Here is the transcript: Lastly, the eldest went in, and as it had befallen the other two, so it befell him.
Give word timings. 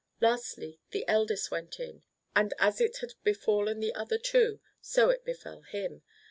Lastly, 0.19 0.79
the 0.89 1.07
eldest 1.07 1.51
went 1.51 1.79
in, 1.79 2.01
and 2.35 2.55
as 2.57 2.81
it 2.81 2.97
had 3.01 3.13
befallen 3.23 3.79
the 3.81 3.93
other 3.93 4.17
two, 4.17 4.59
so 4.81 5.11
it 5.11 5.23
befell 5.23 5.61
him. 5.61 6.01